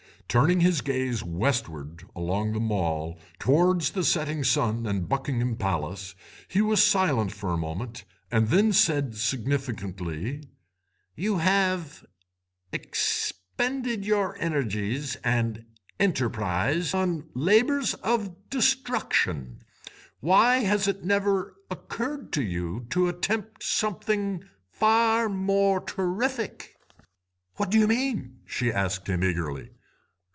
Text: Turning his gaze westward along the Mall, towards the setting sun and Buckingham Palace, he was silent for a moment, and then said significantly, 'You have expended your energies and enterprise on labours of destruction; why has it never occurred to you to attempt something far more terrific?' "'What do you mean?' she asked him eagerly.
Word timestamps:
Turning 0.27 0.61
his 0.61 0.79
gaze 0.79 1.21
westward 1.21 2.05
along 2.15 2.53
the 2.53 2.59
Mall, 2.61 3.19
towards 3.37 3.91
the 3.91 4.01
setting 4.01 4.45
sun 4.45 4.85
and 4.87 5.09
Buckingham 5.09 5.57
Palace, 5.57 6.15
he 6.47 6.61
was 6.61 6.81
silent 6.81 7.33
for 7.33 7.49
a 7.51 7.57
moment, 7.57 8.05
and 8.31 8.47
then 8.47 8.71
said 8.71 9.13
significantly, 9.17 10.41
'You 11.17 11.39
have 11.39 12.05
expended 12.71 14.05
your 14.05 14.37
energies 14.39 15.17
and 15.17 15.65
enterprise 15.99 16.93
on 16.93 17.27
labours 17.33 17.93
of 17.95 18.49
destruction; 18.49 19.61
why 20.21 20.59
has 20.59 20.87
it 20.87 21.03
never 21.03 21.55
occurred 21.69 22.31
to 22.31 22.41
you 22.41 22.87
to 22.91 23.09
attempt 23.09 23.63
something 23.65 24.45
far 24.71 25.27
more 25.27 25.81
terrific?' 25.81 26.77
"'What 27.57 27.69
do 27.69 27.77
you 27.77 27.85
mean?' 27.89 28.39
she 28.45 28.71
asked 28.71 29.07
him 29.07 29.25
eagerly. 29.25 29.71